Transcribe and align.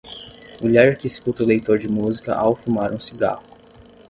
Mulher 0.59 0.97
que 0.97 1.05
escuta 1.05 1.43
o 1.43 1.45
leitor 1.45 1.77
de 1.77 1.87
música 1.87 2.33
ao 2.33 2.55
fumar 2.55 2.91
um 2.91 2.99
cigarro. 2.99 3.43